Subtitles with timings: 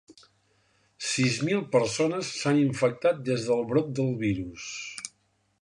[1.09, 4.69] Sis mil persones s'han infectat des del brot del virus.